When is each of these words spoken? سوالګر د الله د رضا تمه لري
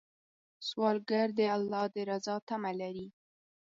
سوالګر 0.67 1.27
د 1.37 1.39
الله 1.55 1.83
د 1.93 1.97
رضا 2.09 2.35
تمه 2.47 2.71
لري 2.81 3.07